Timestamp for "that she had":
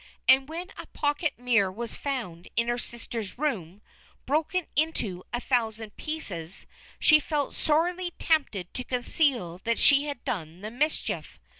9.63-10.23